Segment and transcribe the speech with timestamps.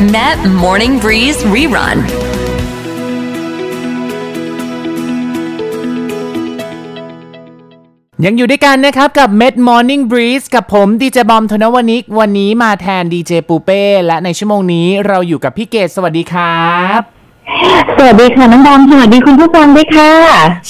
[0.00, 1.98] Met Morning Breeze Rerun
[8.24, 17.17] ยังอยู่ด้วยกันนะครับ กับ Med Morning Breeze กับผมดีเจบอมธนวนิก วันนี้มาแทนดีเจปูเป้ และในชั่วโมงนี้เราอยู่กับพี่เกศสวัสดีครับ
[17.48, 20.12] สวัสดีค่ะน้องบอมสวัสดีคุณผู้ฟังด้วยค่ะ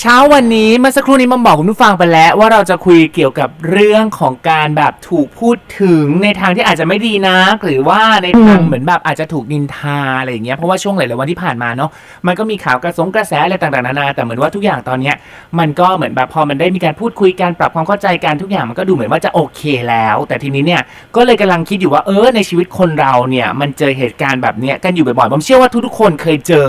[0.00, 11.90] เช้าวันนี้เมื่อสักครู่นี้มาบอกคุณผู้ฟังไปแล้ว ว่าเราจะคุยเกี่ยวกับเรื่องของการแบบถูกพูดถึงในทางที่อาจจะไม่ดีนักหรือว่าในทางอืมเหมือนแบบอาจจะถูกนินทาอะไรอย่างเงี้ยเพราะว่าช่วงหลายๆวันที่ผ่านมาเนาะ
[12.26, 15.16] มันก็มีข่าวกระสงกระแสอะไรต่างๆนานาแต่เหมือนว่าทุกอย่างตอนเนี้ย
[15.58, 20.82] มันก็เหมือนแบบพอมันได้มีการพูดคุยกันปรับความเข้าใจกันทุกอย่างมันก็ดูเหมือนว่าจะโอเคแล้ว แต่ทีนี้เนี่ย
[21.16, 26.67] ก็เลยกำลังคิดอยู่ว่าเออในชีวิตคนเราเนี่ยมันเจอเหตุการณ์แบบเนี้ยกันอยู่บ่อยๆผมเชื่อว่าทุกๆคนเคยเจอ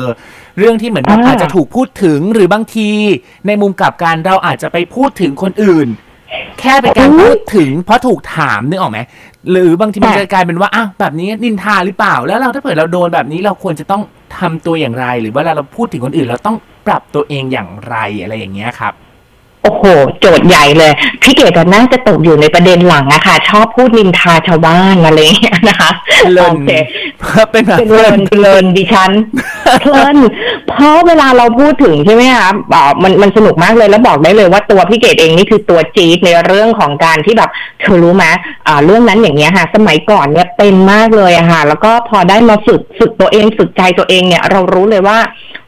[0.57, 2.89] เรื่องที่เหมือนแบบอ่าอาจจะถูกพูดถึงหรือบางที
[3.47, 5.87] ในมุมกลับกันเราอาจจะไปพูดถึงคนอื่น
[6.59, 8.99] แค่เป็นการพูดถึงเพราะถูกถามนึกออกไหม
[9.51, 14.01] หรือบางทีมันจะกลายเป็นว่าอ้าวแบบนี้นินทาหรือเปล่า แล้วเราถ้าเกิดเราโดนแบบนี้เราควรจะต้อง
[14.37, 18.93] ทำตัวอย่างไร หรือว่าเวลาเราพูดถึงคนอื่น เราต้องปรับตัวเองอย่างไรอะไรอย่างเงี้ยครับ
[19.63, 19.83] โอ้โห
[20.19, 20.91] โจทย์ใหญ่เลย
[21.21, 25.89] พี่เกดก็น่าจะตกอยู่ในประเด็นหลังอะค่ะ ชอบพูดนินทาชาวบ้านอะไรอย่างเงี้ยนะคะ
[26.23, 26.71] เพลินโอเค
[27.51, 29.11] เป็นแบบเป็นเพลินเพลินดิฉัน
[29.81, 30.17] เพลิน
[30.69, 37.49] เพราะเวลาเราพูดถึงใช่ไหมคะอ่ามันมันสนุกมากเลยแล้วบอกได้เลยว่าตัวพี่เกดเองนี่คือตัวจี๊ดในเรื่องของการที่แบบ
[37.81, 38.25] เธอรู้ไหม
[38.67, 45.17] อ่าเรื่องนั้นอย่างเงี้ยค่ะ สมัยก่อนเนี่ยเป็นมากเลยอะค่ะ แล้วก็พอได้มาฝึกฝึกตัวเองฝึกใจตัวเองเนี่ย เรารู้เลยว่า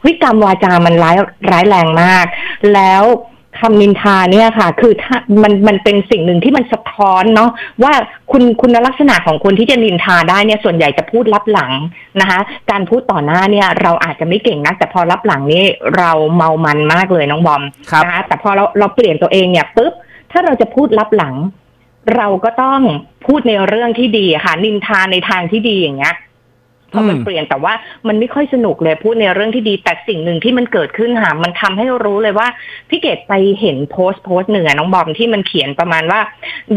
[0.00, 1.16] เฮ้ยกรรมวาจามันร้าย
[1.50, 2.24] ร้ายแรงมาก
[2.74, 3.04] แล้ว
[3.62, 7.50] คำนินทาเนี่ยค่ะ คือถ้ามันมันเป็นสิ่งหนึ่งที่มันสะท้อนเนาะ
[7.82, 7.92] ว่า
[8.30, 11.72] คุณคุณลักษณะของคนที่จะนินทาได้เนี่ยส่วนใหญ่จะพูดลับหลัง
[12.20, 12.40] นะคะ
[12.70, 15.64] การพูดต่อหน้าเนี่ยเราอาจจะไม่เก่งนัก แต่พอรับหลังนี่
[15.96, 19.92] เราเมามันมากเลยน้องบอมครับนะคะแต่พอเราเราเปลี่ยนตัวเองเนี่ยปุ๊บ
[20.32, 21.34] ถ้าเราจะพูดลับหลัง
[22.16, 22.80] เราก็ต้อง
[23.26, 26.14] พูดในเรื่องที่ดีอะค่ะ นินทาในทางที่ดีอย่างเงี้ย
[26.92, 27.74] พอมันอืมเปลี่ยนแต่ว่า
[28.08, 32.48] มันไม่ค่อยสนุกเลยพูดในเรื่องที่ดีแต่สิ่งหนึ่งที่มันเกิดขึ้นค่ะมันทำให้รู้เลยว่า
[32.90, 36.20] พี่เกดไปเห็นโพสต์โพสต์หนึ่งอะน้องบอมที่มันเขียนประมาณว่า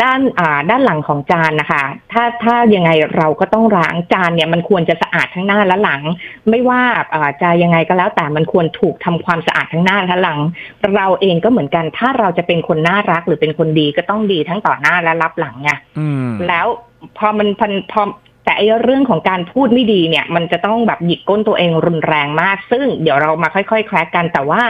[0.04, 6.02] ด้านอ่าด้านหลังของจานนะคะ ถ้าถ้ายังไงเราก็ต้องล้างจานเนี่ยมันควรจะสะอาดทั้งหน้าและหลัง
[6.50, 6.82] ไม่ว่า
[7.14, 10.40] อ่าจะยังไงก็แล้ว แต่มันควรถูกทำความสะอาดทั้งหน้าและหลัง
[10.96, 16.68] เราเองก็เหมือนกัน ถ้าเราจะเป็นคนน่ารักหรือเป็นคนดีก็ต้องดีทั้งต่อหน้าและรับหลังไงอืมแล้ว
[17.18, 18.04] พอมันพันพอ
[18.46, 24.62] แต่ไอ้เรื่องของการพูดไม่ดีเนี่ย มันจะต้องแบบหยิกก้นตัวเองรุนแรงมาก ซึ่งเดี๋ยวเรามาค่อยๆ แคร์กัน แต่ว่า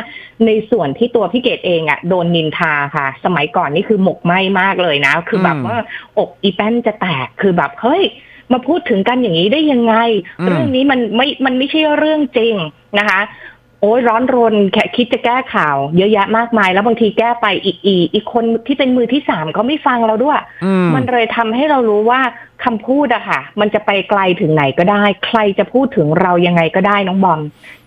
[0.46, 5.78] ในส่วนที่ตัวพี่เกดเองอะ่ะโดนนินทาค่ะ สมัยก่อนนี่คือหมกไหม้มากเลยนะ คือแบบอืมว่า
[6.18, 8.04] อกอีแป้นจะแตกคือแบบเฮ้ย
[8.52, 9.96] มาพูดถึงกันอย่างนี้ได้ยังไง
[10.40, 12.56] อืมเรื่องนี้มันไม่ มันไม่ใช่เรื่องจริง
[13.00, 13.20] นะคะ
[13.55, 22.22] โอ้ยร้อนรนแค่คิดจะแก้ข่าว เยอะแยะมากมาย แล้วบางทีแก้ไปอีกอีอีกคนที่เป็นมือที่สามเขาไม่ฟังเราด้วยอืมมันเลยทำให้เรารู้ว่า
[22.64, 27.40] คำพูดอะค่ะ มันจะไปไกลถึงไหนก็ได้ ใครจะพูดถึงเรายังไงก็ได้น้องบอม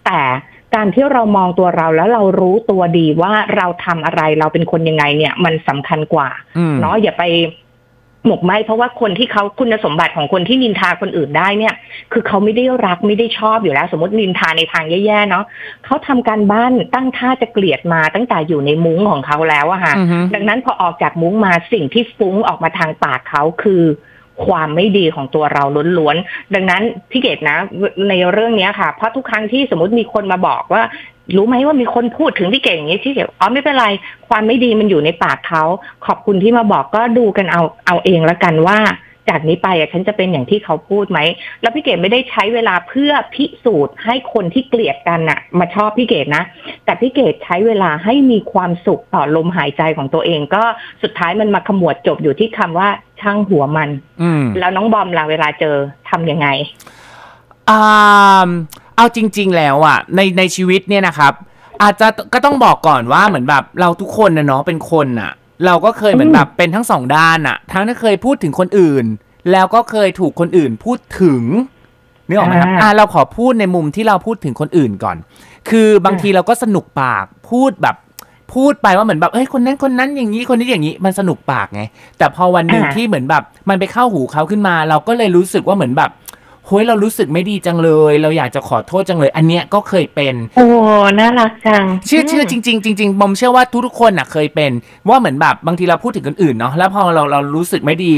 [0.06, 0.20] แต่
[0.74, 6.28] การที่เรามองตัวเราแล้วเรารู้ตัวดีว่าเราทำอะไรเราเป็นคนยังไงเนี่ย มันสำคัญกว่า
[6.58, 7.24] อืมเนาะอย่าไป
[8.28, 11.74] หมกไหมเพราะว่าคนที่เขาคุณสมบัติของคนที่นินทาคนอื่นได้เนี่ย
[12.12, 15.44] คือเขาไม่ได้รักไม่ได้ชอบอยู่แล้ว สมมตินินทาในทางแย่ๆเนาะ
[15.84, 23.82] เขาทำการบ้านตั้งท่าจะเกลียดมาตั้งแต่อยู่ในมุ้งของเขาแล้วอะค่ะอือฮึดังนั้นพอออกจากมุ้งมาสิ่งที่ฟุ้งออกมาทางปากเขาคือ
[24.46, 25.64] ความไม่ดีของตัวเรา
[25.98, 27.58] ล้วนๆ ดังนั้นพี่เกดนะ
[28.08, 30.82] ในเรื่องนี้ค่ะ เพราะทุกครั้งที่สมมติมีคนมาบอกว่า
[31.36, 33.86] รู้ไหมว่ามีคนพูดถึงพี่เก่งอย่างนี้พี่เกดอ๋อไม่เป็นไร
[34.28, 35.64] ความไม่ดีมันอยู่ในปากเขา
[36.06, 38.78] ขอบคุณที่มาบอกก็ดูกันเอาเอาเองละกันว่า
[39.28, 41.18] จากนี้ไปอะฉันจะเป็นอย่างที่เขาพูดไหม
[41.62, 46.44] แล้วพี่เกดไม่ได้ใช้เวลาเพื่อพิสูจน์ให้คนที่เกลียดกันน่ะมาชอบพี่เกดนะ
[46.84, 50.62] แต่พี่เกดใช้เวลาให้มีความสุขต่อลมหายใจของตัวเอง ก็
[51.02, 52.88] สุดท้ายมันมาขมวดจบอยู่ที่คำว่า
[53.20, 53.90] ช่างหัวมัน
[54.22, 55.76] อืมแล้วน้องบอมล่ะเวลาเจอ
[56.10, 56.48] ทำยังไง
[57.70, 58.48] อ่า
[58.96, 61.32] เอาจริง ๆ แล้วอะในในชีวิตเนี่ยนะครับ
[61.82, 65.32] อาจจะก็ต้องบอกก่อนว่าเหมือนแบบเราทุกคนนะเนาะเป็นคนอะ
[65.66, 69.04] เราก็เคยเหมือนแบบเป็นทั้งสองด้านอะทั้งที่เคยพูดถึงคนอื่น
[69.52, 71.42] แล้วก็เคยถูกคนอื่นพูดถึง
[72.28, 75.16] นึกออกไหมครับอ่าอ่าเราขอพูดในมุมที่เราพูดถึงคนอื่นก่อน
[75.70, 77.96] คือบางทีเราก็สนุกปากพูดแบบ
[78.54, 81.82] พูดไปว่าเหมือนแบบเอ้ยคนนั้นคนนั้นอย่างนี้คนนี้อย่างนี้มันสนุกปากไง
[82.18, 86.10] แต่พอวันหนึ่งอ่าที่เหมือนแบบ มันไปเข้าหูเขาขึ้นมา เราก็เลยรู้สึกว่าเหมือนแบบ
[86.68, 90.66] เฮ้ยเรารู้สึกไม่ดีจังเลย เราอยากจะขอโทษจังเลย อันเนี้ยก็เคยเป็น โอ้
[91.18, 94.72] น่ารักจังเชื่อเชื่อจริงๆจริงๆผมเชื่อว่าทุกๆคนน่ะเคยเป็น
[95.08, 98.14] ว่าเหมือนแบบบางทีเราพูดถึงคนอื่นเนาะแล้วพอเราเรารู้สึกไม่ดี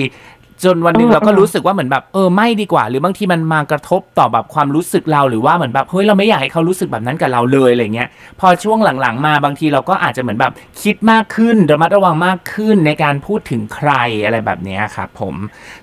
[0.64, 8.08] จนวันหนึ่งเออเราก็เออรู้สึกว่าเหมือนแบบเออไม่ดีกว่า หรือบางทีมันมากระทบต่อแบบความรู้สึกเราหรือว่าเหมือนแบบเฮ้ยเราไม่อยากให้เขารู้สึกแบบนั้นกับเราเลยอะไรเงี้ย
[8.40, 10.52] พอช่วงหลังๆ มาบางทีเราก็อาจจะเหมือนแบบ
[10.82, 13.90] คิดมากขึ้นระมัดระวังมากขึ้นในการพูดถึงใคร
[14.24, 15.34] อะไรแบบเนี้ยครับผม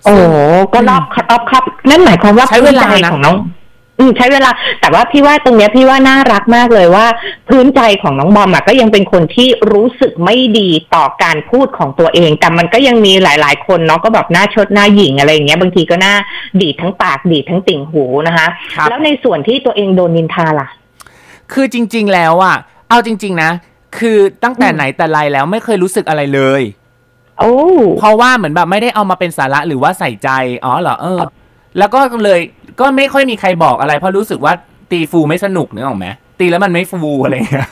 [0.06, 3.38] โอ้ซึ่งก็รอบคัดรอบครับนั่นหมายความว่าใช้เวลาพื้นใจนะของน้อง
[4.00, 4.50] อืมใช้เวลา
[4.82, 7.06] แต่ว่าพี่ว่าตรงเนี้ยพี่ว่าน่ารักมากเลยว่า
[7.50, 16.14] พื้นใจของน้องบอมอะก็ยังเป็นคนที่รู้สึกไม่ดีต่อการพูดของตัวเอง แต่มันก็ยังมีหลาย ๆ คนเนาะก็แบบหน้าชดหน้าหยิ่งอะไรอย่างเงี้ยบางทีก็หน้า
[16.62, 20.68] ดีดทั้งปากดีดทั้งติ่งหูนะคะครับแล้วในส่วนที่ตัวเองโดนนินทาล่ะ
[21.54, 22.58] คือจริง ๆ แล้วอะ
[22.90, 23.52] เอาจริง ๆ นะ
[23.98, 26.62] คือตั้งแต่อืมไหนแต่ไรแล้วไม่เคยรู้สึกอะไรเลย
[27.40, 27.56] โอ้
[27.98, 30.30] เพราะว่าเหมือนแบบไม่ได้เอามาเป็นสาระหรือว่าใส่ใจ
[30.66, 31.20] อ๋อเหรอเออ
[31.78, 32.40] แล้วก็เลย
[32.80, 34.54] ก็ไม่ค่อยมีใครบอกอะไร เพราะรู้สึกว่า
[34.92, 36.08] ตีฟูไม่สนุกนึกออกไหม
[36.40, 37.68] ตีแล้วมันไม่ฟูอะไรอย่างเงี้ย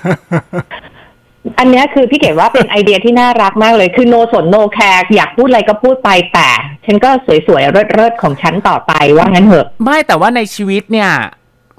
[1.59, 6.49] อันเนี้ยคือพี่เก๋ว่าเป็นไอเดียที่น่ารักมากเลย คือโนสนโนแคร์อยากพูดอะไรก็พูดไปแต่
[6.85, 7.09] ฉันก็
[7.47, 11.11] สวยๆเลิศๆของฉันต่อไปว่างั้นเถอะ ไม่แต่ว่าในชีวิตเนี่ย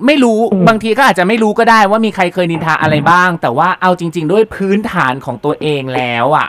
[0.07, 6.49] ไม่รู้อืมบางทีก็อาจจะไม่รู้ก็ได้ว่ามีใครเคยนินทาอะไรบ้าง แต่ว่าเอาจริง ๆ ด้วยพื้นฐานของตัวเองแล้วอะ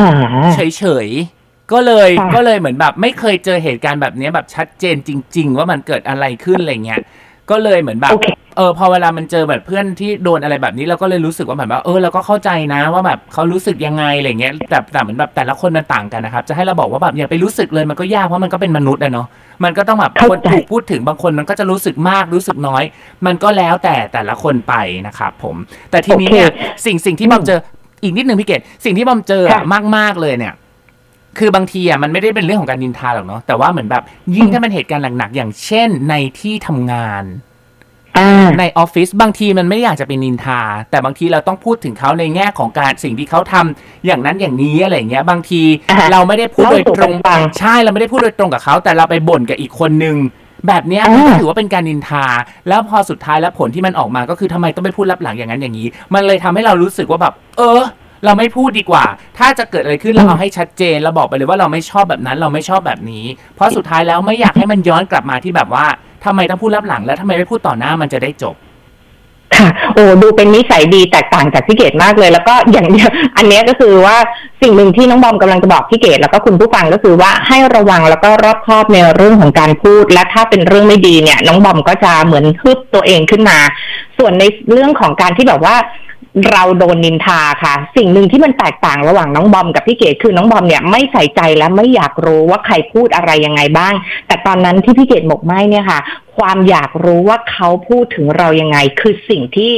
[0.00, 0.10] อ่า
[0.54, 1.39] เฉยๆ
[1.72, 7.00] ก็เลยค่ะก็เลยเหมือนแบบไม่เคยเจอเหตุการณ์แบบเนี้ยแบบชัดเจนจริง ๆ ว่ามันเกิดอะไรขึ้นอะไรเงี้ย
[7.50, 8.26] ก็เลยเหมือนแบบโอเค
[8.56, 19.26] เออพอเวลามันเจอแบบเพื่อนที่โดนอะไรแบบนี้เราก็เลยรู้สึกว่าแบบว่าเออเราก็เข้าใจนะว่าแบบเขารู้สึกยังไงอะไรเงี้ยแต่แต่เหมือนแบบแต่ละคนมันต่างกันนะครับ จะให้เราบอกว่าแบบอย่าไปรู้สึกเลยมันก็ยากเพราะมันก็เป็นมนุษย์อะเนาะ
[19.64, 22.82] มันก็ต้องแบบเข้าคนใจถูกพูดถึงบางคนมันก็จะรู้สึกมากรู้สึกน้อย
[23.26, 24.74] มันก็แล้วแต่แต่ละคนไป
[25.06, 25.56] นะครับผม
[25.90, 27.60] แต่ทีนี้เนี่ยโอเคสิ่งสิ่งที่บอมเจอ
[28.02, 29.64] อีกนิดนึงพี่เกดสิ่งที่บอมเจออะค่ะ
[29.96, 30.54] มากๆเลยเนี่ย
[31.38, 34.02] คือบางทีอะมันไม่ได้เป็นเรื่องของการนินทาหรอกเนาะแต่ว่าเหมือนแบบ
[34.36, 37.24] ยิ่งถ้ามันเหตุการณ์หนักๆอย่างเช่นในที่ทำงาน
[38.18, 40.60] อ่าในออฟฟิศบางทีมันไม่ได้อยากจะเป็นนินทา
[40.90, 50.16] แต่บางทีเราต้องพูดถึงเขาในแง่ของการสิ่งที่เขาทำอย่างนั้นอย่างนี้อะไรอย่างเงี้ย บางทีอ่าฮะเราไม่ได้พูดโดยตรงเล่าสู่กันฟังใช่เราไม่ได้พูดโดยตรงกับเขาแต่เราไปบ่นกับอีกคนนึง
[50.66, 52.24] แบบเนี้ยอ่ามัมันก็ถือว่าเป็นการนินทา
[52.68, 57.80] แล้วพอสุดท้ายแล้วผลที่มันออกมาก็คือทำไมต้องไปพูดรับหลังอย่างนั้นอย่างนี้ มันเลยทำให้เรารู้สึกว่าแบบ เออ
[58.24, 59.04] เราไม่พูดดีกว่า
[59.38, 63.24] ถ้าจะเกิดอะไรขึ้นเราเอาให้ชัดเจนเราบอกไปเลยว่าเราไม่ชอบแบบนั้น เราไม่ชอบแบบนี้
[63.54, 65.86] เพราะสุดท้ายแล้วไม่อยากให้มันย้อนกลับมาที่แบบว่า
[66.24, 68.56] ทำไมต้องพูดรับหลังแล้วทำไมไม่พูดต่อหน้ามันจะได้จบ
[69.56, 74.16] ค่ะโอ้ดูเป็นนิสัยดีแตกต่างจากพี่เกดมากเลย แล้วก็อย่างเดียวอันเนี้ยก็คือว่า
[74.62, 83.58] สิ่งหนึ่งที่น้องบอมกำลังจะบอกพี่เกดแล้วก็คุณผู้ฟังก็คือว่าให้ระวังแล้วก็รอบคอบในเรื่องของการพูด และถ้าเป็นเรื่องไม่ดีเนี่ย น้องบอมก็จะเหมือนฮึบตัวเองขึ้นมา
[84.18, 85.76] ส่วนในเรื่องของการที่แบบว่า
[86.50, 93.94] เราโดนนินทาค่ะ สิ่งหนึ่งที่มันแตกต่างระหว่างน้องบอมกับพี่เกดคือน้องบอมเนี่ยไม่ใส่ใจและไม่อยากรู้ว่าใครพูดอะไรยังไงบ้าง
[94.26, 96.00] แต่ตอนนั้นที่พี่เกดหมกไหมเนี่ยค่ะ
[96.36, 99.72] ความอยากรู้ว่าเขาพูดถึงเรายังไง คือสิ่งที่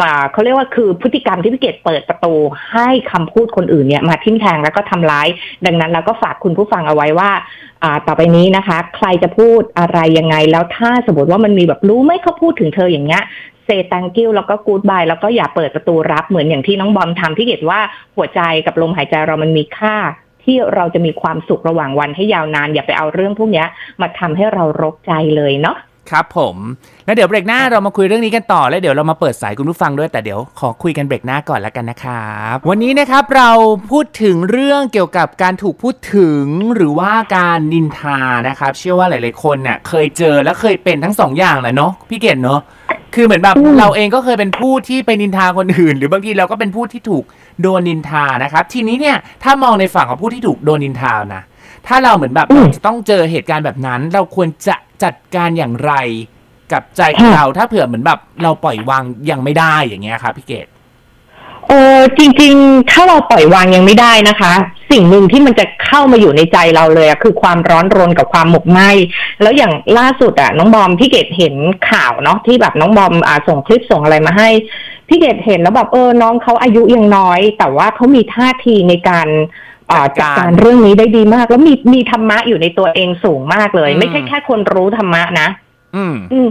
[0.00, 2.34] มาเขาเรียกว่าคือพฤติกรรมที่พี่เกดเปิดประตู
[2.72, 5.28] ให้คำพูดคนอื่นเนี่ยมาทิ่มแทงแล้วก็ทำร้าย
[5.66, 7.30] ดังนั้นเราก็ฝากคุณผู้ฟังเอาไว้ว่า
[8.06, 13.22] ต่อไปนี้นะคะ ใครจะพูดอะไรยังไงแล้วถ้าสมมติว่ามันมีแบบรู้ไหมเขาพูดถึงเธออย่างเงี้ย
[13.66, 17.80] เซตังกิ้วแล้วก็กูดบายแล้วก็อย่าเปิดประตูรับเหมือนอย่างที่น้องบอมทำพี่เห็นว่า
[18.16, 19.96] หัวใจกับลมหายใจเรามันมีค่า
[20.44, 23.64] ที่เราจะมีความสุขระหว่างวันให้ยาวนาน อย่าไปเอาเรื่องพวกนี้
[24.00, 25.76] มาทำให้เรารกใจเลยเนาะ
[26.10, 26.56] ครับผม
[27.06, 33.50] แล้วเดี๋ยวเบรกหน้าเรามาคุยเรื่องนี้กันต่อ แล้วเดี๋ยวเรามาเปิดสายคุณผู้ฟังด้วยแต่เดี๋ยวขอคุยกันเบรกหน้าก่อนแล้วกันนะครับ วันนี้นะครับเรา
[33.90, 36.44] พูดถึงเรื่องเกี่ยวกับการถูกพูดถึง
[36.74, 38.18] หรือว่าการนินทา
[38.48, 42.60] นะครับ เชื่อว่าหลาย ๆ คนเนี่ยเคยเจอและเคยเป็นทั้งสองอย่างแหละเนาะพี่เกดเนาะ
[43.14, 47.24] คือเหมือนแบบอืมเราเองก็เคยเป็นผู้ที่ไปนินทาคนอื่น หรือบางทีเราก็เป็นผู้ที่ถูก
[47.62, 51.42] โดนนินทานะครับ ทีนี้เนี่ยถ้ามองในฝั่งของผู้ที่ถูกโดนนินทานะ
[51.88, 55.92] ถ้าเราเหมือนแบบอืมเราจะต้องเจอเหตุการณ์แบบนั้น เราควรจะจัดการอย่างไร
[56.72, 60.66] กับใจของค่ะเราถ้าเผื่อเหมือนแบบเราปล่อยวางยังไม่ได้อย่างเงี้ยครับพี่เกด
[61.68, 64.52] เออจริง ๆ ถ้าเราปล่อยวางยังไม่ได้นะคะ
[64.90, 68.80] สิ่งหนึ่งที่มันจะเข้ามาอยู่ในใจเราเลยอะคือความร้อนรนกับความหมกไหม
[69.42, 71.54] แล้วอย่างล่าสุดอะน้องบอมพี่เกดเห็น
[71.90, 74.48] ข่าวเนาะที่แบบน้องบอมอ่าส่งคลิปส่งอะไรมาให้
[75.08, 85.48] พี่เกดเห็นแล้วแบบเออน้องเขาอายุยังน้อย แต่ว่าเขามีท่าทีในการอ่า จัจัดดการการเรื่องนี้ได้ดีมาก แล้วมีมีธรรมะอยู่ในตัวเองสูงมากเลยอืมไม่ใช่แค่คนรู้ธรรมะนะ
[85.96, 86.48] อืมอืม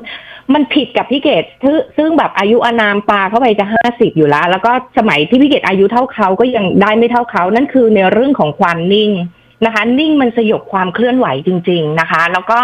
[0.54, 9.12] มันผิดกับพี่เกดซึ่งซึ่งแบบอายุอานามปาเข้าไปจะห้าสิบอยู่แล้ว แล้วก็สมัยที่พี่เกดอายุเท่าเขาก็ยังได้ไม่เท่าเขานั่นคือในเรื่องของความนิ่ง
[9.65, 12.57] นะคะ นิ่งมันสยบความเคลื่อนไหวจริง ๆนะคะ แล้วก็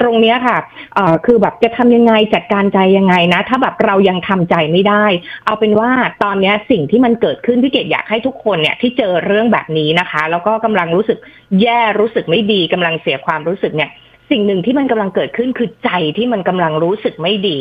[0.00, 0.56] ตรงเนี้ยค่ะ
[0.94, 5.04] เอ่อคือแบบจะทำยังไงจัดการใจยังไงนะ ถ้าแบบเรายังทำใจไม่ได้
[5.44, 5.90] เอาเป็นว่า
[6.22, 11.18] ตอนเนี้ยสิ่งที่มันเกิดขึ้นพี่เกดอยากให้ทุกคนเนี่ยที่เจอเรื่องแบบนี้นะคะ แล้วก็กำลังรู้สึก
[11.60, 13.90] แย่รู้สึกไม่ดีกำลังเสียความรู้สึกเนี่ย
[14.30, 17.58] สิ่งหนึ่งที่มันกำลังเกิดขึ้นคือใจที่มันกำลังรู้สึกไม่ดี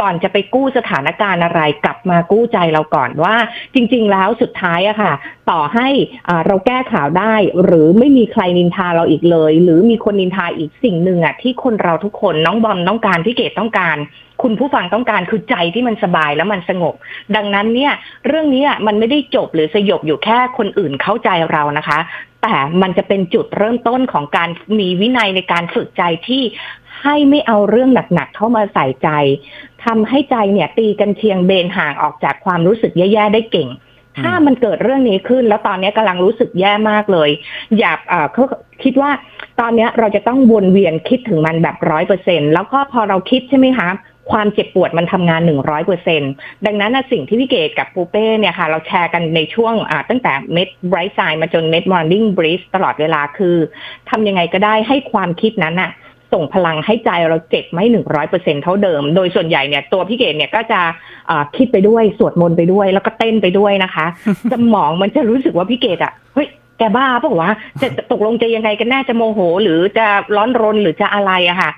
[0.00, 3.36] ก่อนจะไปกู้สถานการณ์อะไรกลับมากู้ใจเราก่อนว่า
[3.74, 5.12] จริง ๆ แล้วสุดท้ายอะค่ะ
[5.50, 5.88] ต่อให้
[6.46, 13.96] เราแก้ข่าวได้ หรือไม่มีใครนินทาเราอีกเลย หรือมีคนนินทาอีกสิ่งหนึ่งอะที่คนเราทุกคนน้องบอมต้องการพี่เกดต้องการ
[14.42, 16.94] คุณผู้ฟังต้องการคือใจที่มันสบายแล้วมันสงบ
[17.36, 17.92] ดังนั้นเนี่ย
[18.26, 21.98] เรื่องนี้มันไม่ได้จบหรือสยบอยู่แค่คนอื่นเข้าใจเรานะคะ
[22.42, 26.42] แต่มันจะเป็นจุดเริ่มต้นของการมีวินัยในการฝึกใจที่
[27.02, 29.08] ให้ไม่เอาเรื่องหนักๆเข้ามาใส่ใจ
[29.84, 33.68] ทำให้ใจเนี่ยตีกันเชียงเบนห่างออกจากความรู้สึกแย่ๆได้เก่ง
[34.24, 37.30] ถ้ามันเกิดเรื่องนี้ขึ้น แล้วตอนนี้กำลังรู้สึกแย่มากเลย
[37.78, 38.44] อยากเอ่อเขา
[38.82, 39.10] คิดว่า
[39.60, 43.88] ตอนนี้เราจะต้องวนเวียนคิดถึงมันแบบร้อยเปอร์เซ็นแล้วก็พอเราคิดใช่ไหมคะ
[44.32, 46.22] ความเจ็บปวดมันทำงานหนึ่งร้อยเปอร์เซ็น
[46.66, 49.74] ดังนั้นสิ่งที่พี่เกดกับปูเป้เนี่ยค่ะเราแชร์กันในช่วง
[50.10, 53.56] ตั้งแต่เม็ดไบรท์ไซน์มาจนเม็ดมอร์นิ่งบริสตลอดเวลาคือ
[54.10, 55.90] ทำยังไงก็ได้ให้ความคิดนั้นอะ
[56.32, 60.80] ส่งพลังให้ใจเราเจ็บไม่หนึ่งร้อยเปอร์เซ็นเท่าเดิม โดยส่วนใหญ่เนี่ยตัวพี่เกดเนี่ยก็จะ
[61.56, 64.06] คิดไปด้วยสวดมนต์ไปด้วย แล้วก็เต้นไปด้วยนะคะ
[64.52, 70.06] สมองมันจะรู้สึกว่าพี่เกดอะเฮ้ยแกบ้าเปล่าวะจะตกลงจะยังไงกันแน่จะโมโห หรือจะ
[70.36, 71.70] ร้อนรนหรือจะอะไรอะค่ะ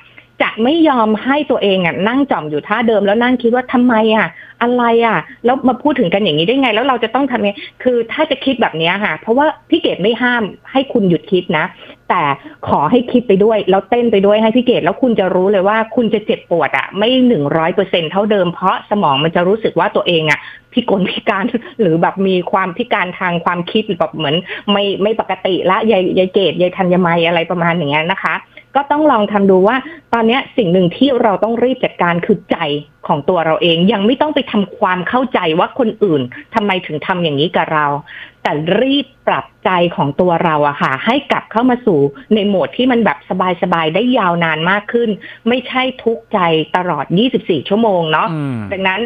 [0.42, 4.28] จะไม่ยอมให้ตัวเองอะนั่งจอมอยู่ท่าเดิมแล้วนั่งคิดว่าทำไมอะ
[4.62, 7.50] อะไรอะ แล้วมาพูดถึงกันอย่างนี้ได้ไง แล้วเราจะต้องทำไง
[7.82, 11.64] คือถ้าจะคิดแบบนี้ค่ะ เพราะว่าพี่เกดไม่ห้ามให้คุณหยุดคิดนะ
[12.08, 12.22] แต่
[12.68, 20.40] ขอให้คิดไปด้วย แล้วเต้นไปด้วยให้พี่เกดแล้วคุณจะรู้เลยว่าคุณจะเจ็บปวดอะ ไม่หนึ่งร้อยเปอร์เซ็นเท่าเดิมเพราะสมองมันจะรู้สึกว่าตัวเองอะ
[20.72, 21.44] พิกลพิการ
[21.80, 24.36] หรือแบบมีความพิการทางความคิดแบบเหมือน
[24.72, 28.34] ไม่ไม่ปกติละยายยายเกดยายธัญมัยอะไรประมาณอย่างนี้นะคะ
[28.76, 29.76] ก็ต้องลองทำดูว่า
[30.12, 32.58] ตอนนี้สิ่งหนึ่งที่เราต้องรีบจัดการคือใจ
[33.06, 36.22] ของตัวเราเอง ยังไม่ต้องไปทำความเข้าใจว่าคนอื่น
[36.54, 37.86] ทำไมถึงทำอย่างนี้กับเรา
[38.42, 42.00] แต่รีบปรับใจของตัวเราอะค่ะ ให้กลับเข้ามาสู่
[42.34, 43.18] ในโหมดที่มันแบบ
[43.62, 45.10] สบายๆได้ยาวนานมากขึ้น
[45.48, 46.38] ไม่ใช่ทุกข์ใจ
[46.76, 47.04] ตลอด
[47.38, 48.28] 24 ชั่วโมงเนาะ
[48.72, 49.00] ดังนั้น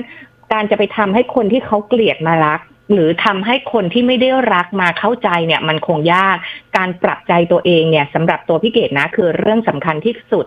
[0.53, 2.61] การจะไปทำให้คนที่เขาเกลียดมารัก
[2.93, 6.37] หรือทำให้คนที่ไม่ได้รักมาเข้าใจเนี่ย มันคงยาก
[6.77, 10.47] การปรับใจตัวเองเนี่ยสำหรับตัวพี่เกดนะ คือเรื่องสำคัญที่สุด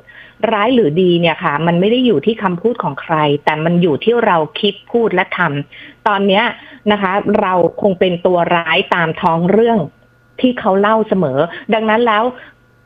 [0.52, 3.16] ร้ายหรือดีเนี่ยค่ะ มันไม่ได้อยู่ที่คำพูดของใคร
[3.46, 6.44] แต่มันอยู่ที่เราคิดพูดและทำตอนเนี้ย
[6.92, 9.80] นะคะ เราคงเป็นตัวร้ายตามท้องเรื่อง
[10.42, 11.40] ที่เขาเล่าเสมอ
[11.74, 12.24] ดังนั้นแล้ว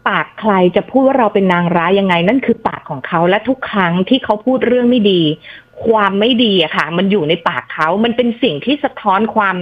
[0.07, 5.21] ปากใครจะพูดว่าเราเป็นนางร้ายยังไง นั่นคือปากของเขาและทุกครั้งที่เขาพูดเรื่องไม่ดี
[5.87, 9.55] ความไม่ดีอะค่ะ มันอยู่ในปากเขา มันเป็นสิ่งที่สะท้อนความ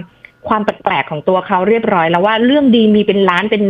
[0.47, 3.63] ความแปลกๆของตัวเขาเรียบร้อย แล้วว่าเรื่องดีมีเป็นล้านเป็น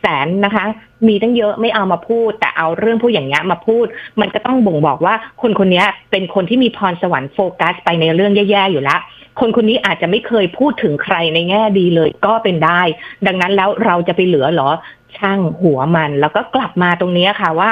[0.00, 0.64] แสนนะคะ
[1.08, 3.86] มีตั้งเยอะไม่เอามาพูด แต่เอาเรื่องพวกอย่างเงี้ยมาพูด
[4.20, 9.00] มันก็ต้องบ่งบอกว่าคนคนนี้เป็นคนที่มีพรสวรรค์โฟกัส ไปในเรื่องแย่ๆอยู่ล้ว
[9.40, 12.82] คนคนนี้อาจจะไม่เคยพูดถึงใครในแง่ดีเลยก็เป็นได้
[13.26, 14.70] ดังนั้นแล้วเราจะไปเหลือหรอ
[15.16, 17.70] ช่างหัวมัน แล้วก็กลับมาตรงนี้ค่ะว่า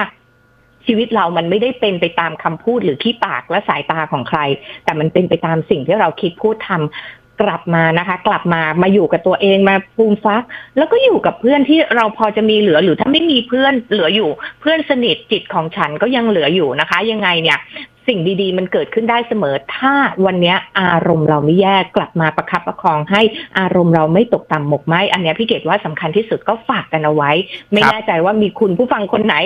[0.88, 4.40] ชีวิตเรามันไม่ได้เป็นไปตามคำพูดหรือขี้ปากและสายตาของใคร
[4.84, 10.42] แต่มันเป็นไปตามสิ่งที่เราคิดพูดทำกลับมานะคะ กลับมามาอยู่กับตัวเองมาฟูมฟัก
[10.76, 14.30] แล้วก็อยู่กับเพื่อนที่เราพอจะมีเหลือหรือถ้าไม่มีเพื่อนเหลืออยู่
[14.60, 17.58] เพื่อนสนิทจิตของฉันก็ยังเหลืออยู่นะคะ ยังไงเนี่ย
[18.08, 19.94] สิ่งดีๆ มันเกิดขึ้นได้เสมอ ถ้า
[20.26, 23.22] วันนี้อารมณ์เราไม่แย่กลับมาประคับประคองให้
[23.58, 27.30] อารมณ์เราไม่ตกต่ำหมกไหมอันนี้พี่เกดว่าสำคัญที่สุดก็ฝากกันเอาไว้
[27.72, 29.36] ไม่แน่ใจว่ามีคุณผู้ฟังคนไหน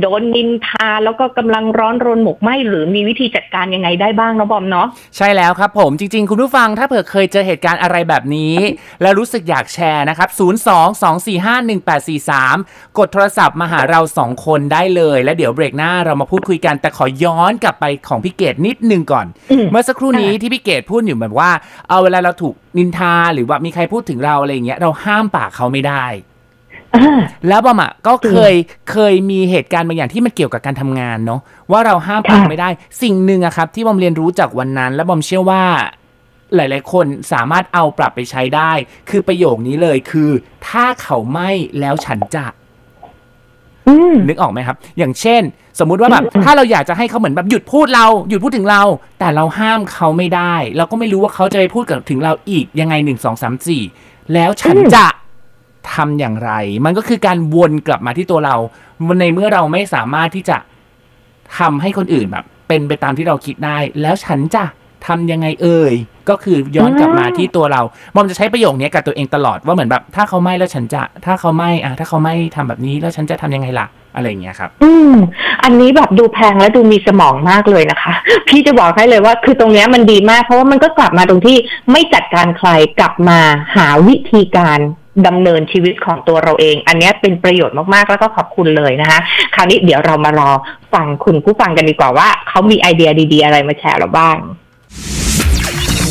[0.00, 4.86] โดนนินทาแล้วก็กำลังร้อนรนหมกไหมหรือมีวิธีจัดการยังไงได้บ้างนะบอมเนาะ
[5.16, 8.56] ใช่แล้วครับผมจริง ๆ คุณผู้ฟังถ้าเผื่อเคยเจอเหตุการณ์อะไรแบบนี้
[9.02, 10.28] แล้วรู้สึกอยากแชร์นะครับ
[11.22, 19.26] 02-245-1843 กดโทรศัพท์มาหาเรา 2 คนได้เลย แล้วเดี๋ยวเบรกหน้าเรามาพูดคุยกันแต่ขอย้อนกลับไปของพี่เกดนิดนึงก่อน
[19.70, 21.50] เมื่อสักครู่นี้ที่พี่เกดพูดอยู่แบบว่า
[21.88, 26.04] เอาเวลาเราถูกนินทาหรือว่ามีใครพูดถึงเราอะไรอย่างเงี้ยเราห้ามปากเขาไม่ได้
[27.48, 28.54] แล้วบอมอะก็เคย
[28.90, 31.40] เคยมีเหตุการณ์บางอย่างที่มันเกี่ยวกับการทำงานเนาะ
[31.70, 32.68] ว่าเราห้ามปากไม่ได้
[33.02, 35.64] สิ่งหนึ่งอะครับ ที่บอมเรียนรู้จากวันนั้น และบอมเชื่อว่า
[36.54, 38.72] หลาย ๆ คนสามารถเอาปรับไปใช้ได้
[39.10, 40.30] คือประโยคนี้เลยคือ
[40.68, 41.50] ถ้าเขาไม่
[41.80, 42.46] แล้วฉันจะ
[44.28, 45.42] นึกออกไหมครับ อย่างเช่น
[45.78, 48.82] สมมุติว่าแบบถ้าเราอยากจะให้เขาเหมือนแบบหยุดพูดเราหยุดพูดถึงเรา
[49.18, 53.82] แต่เราห้ามเขาไม่ได้ เราก็ไม่รู้ว่าเขาจะไปพูดกับถึงเราอีกยังไงหนึ่งสองสามสี่
[54.34, 55.06] แล้วฉันจะ
[55.92, 56.52] ทำอย่างไร
[56.84, 58.56] มันก็คือการวนกลับมาที่ตัวเรา
[59.20, 60.56] ในเมื่อเราไม่สามารถที่จะ
[61.58, 64.64] ทำให้คนอื่นแบบ เป็นไปตามที่เราคิดได้ แล้วฉันจะ
[65.06, 65.94] ทำยังไงเอ่ย
[66.28, 67.82] ก็คือย้อนกลับมาที่ตัวเรา
[68.14, 75.12] บอมจะใช้ประโยคนี้กับตัวเองตลอดว่าเหมือนแบบ ถ้าเขาไม่แล้วฉันจะ ถ้าเขาไม่อะถ้าเขาไม่ทำแบบนี้แล้วฉันจะทำยังไงล่ะอะไรเงี้ยครับ อืม
[75.64, 78.14] อันนี้แบบดูแพงและดูมีสมองมากเลยนะคะ
[78.48, 81.56] พี่จะบอกให้เลยว่า คือตรงนี้มันดีมาก เพราะว่ามันก็กลับมาตรงที่
[81.90, 82.68] ไม่จัดการใคร
[82.98, 83.38] กลับมา
[83.76, 84.78] หาวิธีการ
[85.26, 89.18] ดำเนินชีวิตของตัวเราเอง อันนี้เป็นประโยชน์มากๆ แล้วก็ขอบคุณเลยนะคะ
[89.54, 90.50] คราวนี้เดี๋ยวเรามารอ
[90.94, 94.36] ฟังคุณผู้ฟังกันดีกว่าว่าเขามีไอเดียดี ๆ อะไรมาแชร์เราบ้าง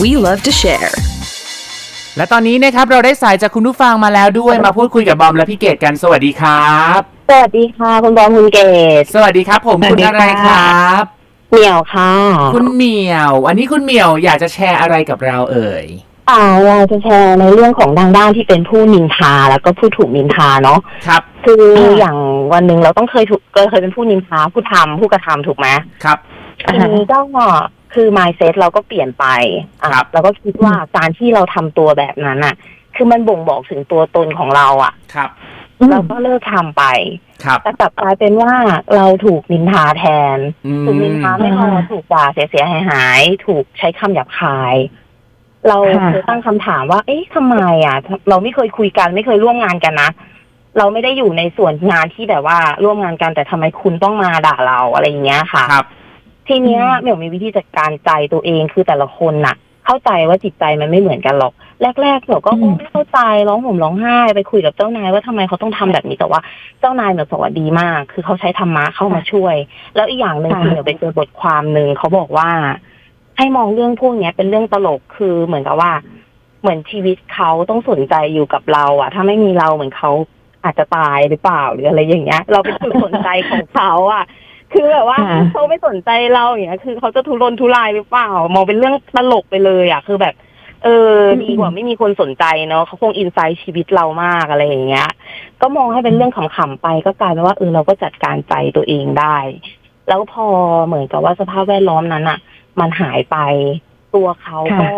[0.01, 0.91] We love to share.
[2.17, 8.59] และตอนนี้นะครับเราได้สายจากคุณผู้ฟังมาแล้วด้วยมาพูดคุยกับบอมและพี่เกดกันสวัสดีครับ สวัสดีค่ะ คุณบอมคุณเก
[9.01, 11.03] ศสวัสดีครับ ผมสวัคุสณดีอะไรคค่ะรับ
[11.51, 12.11] เหมียวค่ะ
[12.53, 15.85] คุณเหมียว อันนี้คุณเหมียวอยากจะแชร์อะไรกับเราเอ่ย
[16.29, 22.17] อ่าเราจะแชร์ในเรื่องของทางด้านที่เป็นผู้นินทาแล้วก็ผู้ถูกนินทาเนาะครับ คืออมอย่าง
[22.53, 25.67] วันหนึ่งเราต้องเคยถูกเคยเป็นผู้นินทาผู้ทำผู้กระทำถูกไหม
[26.03, 26.17] ครับ
[26.65, 27.19] ทีนี้ก็
[27.93, 29.25] คือ mindset เราก็เปลี่ยนไป
[29.81, 32.55] อะครับเราก็คิดว่าการที่เราทำตัวแบบนั้นอะ
[32.95, 35.29] คือมันบ่งบอกถึงตัวตนของเราอะ ครับ
[35.91, 36.83] เราก็เลิกทำไป
[37.43, 38.53] ครับแต่กลับกลายเป็นว่า
[38.95, 40.05] เราถูกนินทาแท
[40.35, 44.75] นอืมถูกนินทาไม่พอถูกด่าเสียเสียหายหายๆถูกใช้คำหยาบคาย
[45.67, 47.55] เราค่ะเคยตั้งคำถามว่า เอ๊ะทำไม
[47.85, 47.97] อะ
[48.29, 50.09] เราไม่เคยคุยกันไม่เคยร่วมงานกันนะ
[50.77, 55.87] เราไม่ได้อยู่ในส่วนงานที่แบบว่าร่วมงานกันแต่ทำไมคุณต้องมาด่าเราอะไรอย่างเงี้ยค่ะ ครับ
[56.47, 59.55] ทีเนี้ยเหมียวมีวิธีจัดการใจตัวเองคือแต่ละคนน่ะ
[59.85, 61.53] เข้าใจว่าจิตใจมันไม่เหมือนกันหรอก
[62.01, 63.19] แรกๆเหมียวก็อืมไม่เข้าใจ
[63.49, 66.41] ร้องห่มร้องไห้ไปคุยกับเจ้านายว่าทำไมเขาต้องทำแบบนี้แต่ว่า
[66.79, 69.55] เจ้านายเหมียวบอกว่าดีมาก คือเขาใช้ธรรมะเข้ามาช่วย
[69.95, 72.49] แล้วอีกอย่างหนึ่งค่ะคือเหมียวไปเจอบทความหนึ่งเขาบอกว่า
[73.37, 75.91] ให้มองเรื่องพวกเนี้ยเป็นเรื่องตลกคือเหมือนกับว่า
[76.61, 80.11] เหมือนชีวิตเขาต้องสนใจอยู่กับเราอะถ้าไม่มีเราเหมือนเขา
[80.63, 84.25] อาจจะตายหรือเปล่าหรืออะไรอย่างเงี้ย เราเป็นจุดสนใจของเขาอะ
[84.73, 90.35] คือแบบว่าค่ะ เขาไม่สนใจเราอย่างเงี้ยคือเขาจะทุรนทุรายหรือเปล่ามองเป็นเรื่องตลกไปเลยอะคือแบบ
[90.83, 95.07] เออดีกว่าไม่มีคนสนใจเนาะเขาคงอินไซต์ชีวิตเรามากอะไรอย่างเงี้ย
[95.61, 99.37] ก็มองให้เป็นเรื่องขำๆไปก็กลายเป็นว่าเออเราก็จัดการใจตัวเองได้
[100.07, 100.45] แล้วพอ
[100.85, 102.39] เหมือนกับว่าสภาพแวดล้อมนั้นอะ
[102.79, 103.37] มันหายไป
[104.15, 104.91] ตัวเขาค่ะก็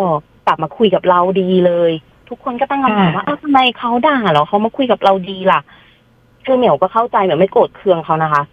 [0.48, 1.92] กลับมาคุยกับเราดีเลย
[2.30, 5.60] ทุกคนก็ตั้งคำถามค่ะ ว่าอ้าวทำไมเขาด่าเหรอเขามาคุยกับเราดีล่ะ
[6.46, 8.44] คือเหมียวก็เข้าใจเหมียวไม่โกรธเคืองเขานะคะ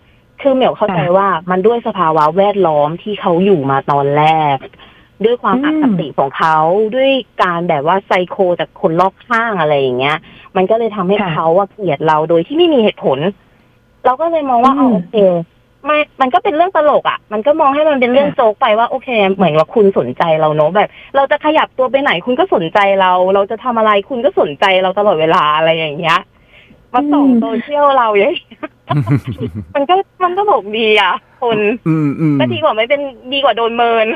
[0.41, 4.57] คือเหมียวเข้าใจว่ามันด้วยสภาวะแวดล้อมที่เขาอยู่มาตอนแรก
[5.25, 6.57] ด้วยความอืมอคติของเขา
[6.95, 7.11] ด้วย
[7.43, 10.17] การแบบว่าไซโคจากคนรอบข้างอะไรอย่างเงี้ย
[10.57, 13.19] มันก็เลยทำให้ค่ะเขาอะเกลียดเราโดยที่ไม่มีเหตุผล
[14.05, 15.17] เราก็เลยมองว่าอือ๋อมโอเค
[15.85, 26.19] ไม่มันก็เป็นเรื่องตลกอะมันก็มองให้มันเป็นเรื่องค่ะโจ๊กไปว่าโอเค เหมือนว่าคุณสนใจเราเนอะแบบ เราจะขยับตัวไปไหนคุณก็สนใจเรา เราจะทำอะไรคุณก็สนใจเราตลอดเวลาอะไรอย่างเงี้ย
[26.93, 28.37] มาส่องอืมโซเชียลเราอย่างเงี้ย
[29.75, 29.95] มันก็
[30.25, 33.01] มันก็บอกดีอะคนอืมอืมก็ดีกว่าไม่เป็น
[33.33, 34.07] ดีกว่าโดนเมิน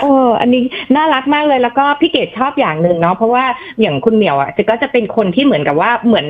[0.00, 0.64] เออ อันนี้
[0.96, 3.44] น่ารักมากเลยแล้วก็พี่เกดชอบอย่างหนึ่งเนาะเพราะว่า
[3.80, 6.26] อย่างคุณเหมียวอะจะก็จะเป็นคนที่เหมือนกับว่าเหมือน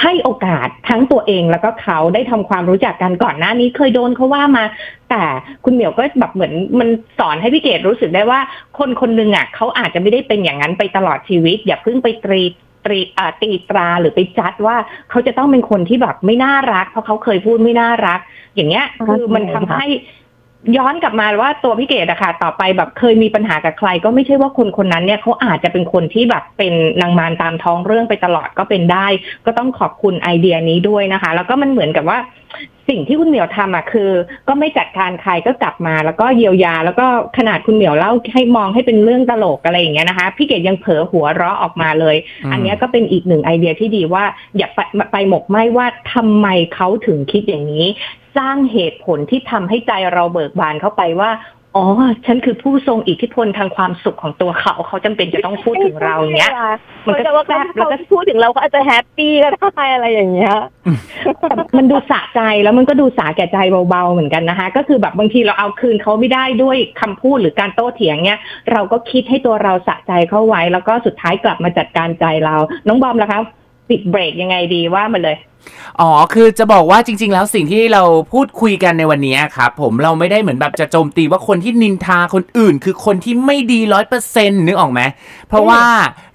[0.00, 4.64] ให้โอกาสทั้งตัวเองแล้วก็เขาได้ทำความรู้จักกันก่อนหน้านี้เคยโดนเขาว่ามา
[5.10, 5.22] แต่
[5.64, 8.40] คุณเหมียวก็แบบเหมือนมันสอนให้พี่เกดรู้สึกได้ว่า
[8.78, 12.42] คนคนหนึ่งอะเขาอาจจะไม่ได้เป็นอย่างนั้นไปตลอดชีวิต อย่าเพิ่งไปตรี
[12.88, 14.76] ตรีอ่าตีตราหรือไปจัดว่า
[15.10, 18.20] เขาจะต้องเป็นคนที่แบบไม่น่ารัก เพราะเขาเคยพูดไม่น่ารัก
[18.54, 19.86] อย่างเงี้ยคือมันทำให้
[20.76, 29.06] ย้อนกลับมาว่าตัวพี่เกดอะค่ะ ต่อไปแบบเคยมีปัญหากับใคร ก็ไม่ใช่ว่าคนคนนั้นเนี่ยเขาอาจจะเป็นคนที่แบบเป็นนางมารตามท้องเรื่องไปตลอดก็เป็นได้
[29.46, 32.18] ก็ต้องขอบคุณไอเดียนี้ด้วยนะคะ แล้วก็มันเหมือนกับว่า
[32.88, 34.10] สิ่งที่คุณเหมียวทำอะคือ
[34.48, 37.06] ก็ไม่จัดการใครก็กลับมา แล้วก็เยียวยา แล้วก็
[37.38, 44.24] ขนาดคุณเหมียวเล่าให้มองให้เป็นเรื่องตลกอะไรอย่างเงี้ยนะคะ พี่เกดยังเผลอหัวเราะออกมาเลยอืมอันเนี้ยก็เป็นอีกหนึ่งไอเดียที่ดีว่า
[44.56, 44.78] อย่าไป
[45.12, 47.86] ไปหมกไหมว่าทำไมเขาถึงคิดอย่างนี้
[48.38, 51.30] สร้างเหตุผลที่ทำให้ใจเราเบิกบานเข้าไปว่า
[51.76, 51.84] อ๋อ
[52.26, 56.52] ฉันคือผู้ทรงอิทธิพลทางความสุขของตัวเขา เขาจำเป็นจะต้องพูดถึงเราอย่างเงี้ย
[57.06, 60.54] มันก็แต่ว่าแซ่เขาบแล้วก็พูดถึงเราเขาอาจจะแฮปปี้ก็ได้อะไรอย่างเงี้ย
[61.76, 63.58] มันดูสะใจแล้วมันก็ดูสาแก่ใจ
[63.90, 68.40] เบาๆเหมือนกันนะคะ ก็คือแบบบางทีเราเอาคืนเขาไม่ได้ด้วยคำพูดหรือการโต้เถียงเนี่ย
[68.72, 73.40] เราก็คิดให้ตัวเราสะใจเข้าไว้ แล้วก็สุดท้ายกลับมาจัดการใจเรา น้องบอมล่ะคะ
[73.88, 75.38] ปิดเบรกยังไงดีว่ามาเลย
[76.00, 85.00] อ๋อ คือจะบอกว่าจริง ๆ แล้วสิ่งที่เราพูดคุยกันในวันนี้ครับผมเราไม่ได้เหมือนแบบจะโจมตีว่าคนที่นินทาคนอื่น คือคนที่ไม่ดีร้อยเปอร์เซ็นต์นึกออกไหม
[85.48, 85.82] เพราะว่า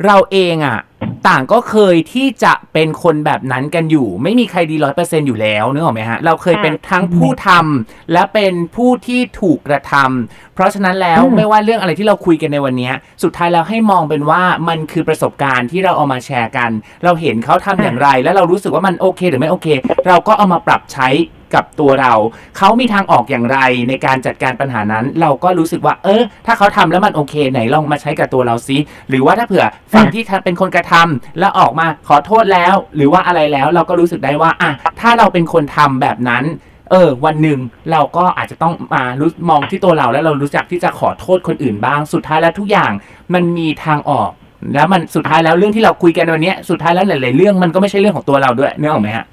[0.06, 0.78] เราเองอะ
[1.27, 12.91] ต่างก็เคยที่จะเป็นคนแบบนั้นกันอยู่ ไม่มีใครดีร้อยเปอร์เซ็นอยู่แล้วนึกออกไหมฮะ เราเคยเป็นทั้งผู้ทำและเป็นผู้ที่ถูกกระทำเพราะฉะนั้นแล้วอืมไม่ว่าเรื่องอะไรที่เราคุยกันในวันนี้
[13.23, 16.71] สุดท้ายแล้วให้มองเป็นว่ามันคือประสบการณ์ที่เราเอามาแชร์กัน
[17.03, 19.67] เราเห็นเขาทำอย่างไร แล้วเรารู้สึกว่ามันโอเค หรือไม่โอเค
[20.07, 21.07] เราก็เอามาปรับใช้
[21.56, 22.13] กับตัวเรา
[22.58, 28.78] เขามีทางออกอย่างไรในการจัดการปัญหานั้น เราก็รู้สึกว่า เออ ถ้าเขาทำแล้วมันโอเค ไหนลองมาใช้กับตัวเราซิ
[29.10, 36.44] หรือว่าถ้าเผื่อฝั่งที่เป็นคนกระทำแล้วออกมาขอโทษแล้ว หรือว่าอะไรแล้วเราก็รู้สึกได้ว่าอะถ้าเราเป็นคนทำแบบนั้น
[36.92, 37.60] เออวันหนึ่ง
[37.92, 42.92] เราก็อาจจะต้องมารู้มองที่ตัวเราแล้วเรารู้จักที่จะขอโทษคนอื่นบ้าง สุดท้ายแล้วทุกอย่าง
[43.34, 44.30] มันมีทางออก
[44.74, 49.26] แล้วมันสุดท้ายแล้วเรื่องที่เราคุยกันวันเนี้ยสุดท้ายแล้วหลาย ๆ เรื่องมันก็ไม่ใช่เรื่องของตัวเราด้วยเนื้อออกไหมฮะ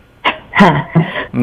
[0.61, 0.71] ค่ะ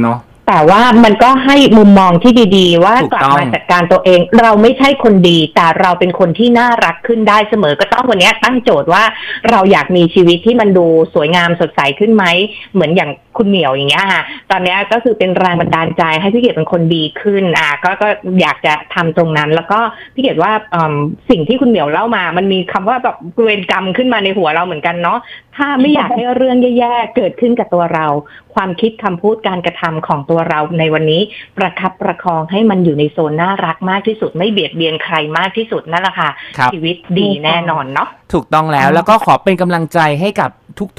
[0.01, 9.03] เนาะ แต่ว่ามันก็ให้มุมมองที่ดี ๆ ว่าถูกกลับต้องมาจัดการตัวเอง เราไม่ใช่คนดี แต่เราเป็นคนที่น่ารักขึ้นได้เสมอก็ต้องวันเนี้ยตั้งโจทย์ว่า
[9.49, 12.25] เราอยากมีชีวิตที่มันดูสวยงามสดใสขึ้นไหม
[12.73, 18.07] เหมือนอย่างคุณเหมียวอย่างเงี้ยค่ะ ตอนเนี้ยก็คือเป็นแรงบันดาลใจให้พี่เกดเป็นคนดีขึ้นอะก็ก็
[18.41, 19.79] อยากจะทำตรงนั้น แล้วก็
[20.15, 20.95] พี่เกดว่าอืม
[21.29, 25.19] สิ่งที่คุณเหมียวเล่ามา มันมีคำว่าแบบเวรกรรมขึ้นมาในหัวเราเหมือนกันเนาะ
[25.57, 28.07] ถ้าไม่อยากให้เรื่องแย่ๆเกิดขึ้นกับตัวเรา
[28.55, 31.21] ความคิดคำพูดการกระทำของตัวเราในวันนี้
[31.57, 40.49] ประคับประคองให้มันอยู่ในโซนน่ารักมากที่สุด ไม่เบียดเบียนใครมากที่สุดนั่นแหละค่ะครับชีวิตดีแน่นอนเนาะถูกต้องแล้วแล้วก็ขอเป็นกำลังใจให้กับ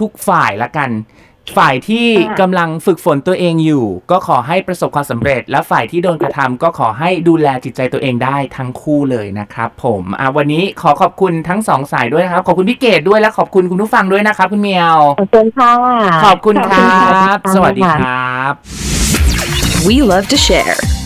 [0.01, 0.91] ทุกๆฝ่ายละกัน
[1.57, 15.73] ฝ่ายที่ค่ะกำลังฝึกฝนตัวเองอยู่ ก็ขอให้ประสบความสำเร็จ และฝ่ายที่โดนกระทำก็ขอให้ดูแลจิตใจตัวเองได้ทั้งคู่เลยนะครับผมอะวันนี้ขอขอบคุณทั้งสองสายด้วยนะครับ ขอบคุณพี่เกดด้วยและขอบคุณคุณผู้ฟังด้วยนะครับ คุณเมียวขอบคุณค่ะ
[16.25, 18.55] ขอบคุณครับขอบคุณค่ะสวัสดีครับ
[19.87, 20.98] We love to share.